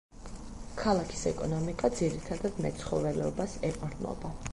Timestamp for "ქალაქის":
0.77-1.19